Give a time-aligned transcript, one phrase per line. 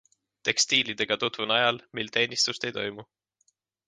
[0.47, 3.07] Tekstiilidega tutvun ajal, mil teenistust ei toimu.